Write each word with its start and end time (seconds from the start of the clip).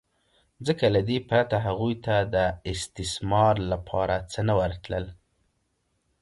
ځکه 0.67 0.85
له 0.95 1.01
دې 1.09 1.17
پرته 1.29 1.55
هغوی 1.65 1.95
ته 2.05 2.15
د 2.35 2.35
استثمار 2.71 3.55
لپاره 3.71 4.15
څه 4.31 4.39
نه 4.47 4.53
ورتلل 4.59 5.05